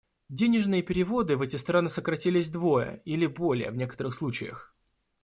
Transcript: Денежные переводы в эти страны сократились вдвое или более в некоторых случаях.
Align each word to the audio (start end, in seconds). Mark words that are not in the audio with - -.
Денежные 0.29 0.81
переводы 0.81 1.37
в 1.37 1.43
эти 1.43 1.57
страны 1.57 1.87
сократились 1.87 2.49
вдвое 2.49 3.03
или 3.05 3.27
более 3.27 3.69
в 3.69 3.75
некоторых 3.75 4.15
случаях. 4.15 4.73